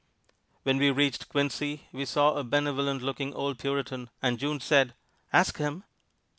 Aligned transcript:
When 0.63 0.77
we 0.79 0.89
reached 0.89 1.29
Quincy 1.29 1.87
we 1.91 2.05
saw 2.05 2.33
a 2.33 2.43
benevolent 2.43 3.03
looking 3.03 3.35
old 3.35 3.59
Puritan, 3.59 4.09
and 4.19 4.39
June 4.39 4.59
said, 4.59 4.95
"Ask 5.31 5.59
him!" 5.59 5.83